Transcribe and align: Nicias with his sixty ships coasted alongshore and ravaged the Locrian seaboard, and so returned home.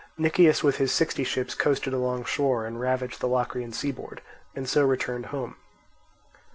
Nicias 0.17 0.63
with 0.63 0.77
his 0.77 0.91
sixty 0.91 1.23
ships 1.23 1.53
coasted 1.53 1.93
alongshore 1.93 2.65
and 2.65 2.79
ravaged 2.79 3.19
the 3.21 3.27
Locrian 3.27 3.71
seaboard, 3.71 4.23
and 4.55 4.67
so 4.67 4.83
returned 4.83 5.27
home. 5.27 5.57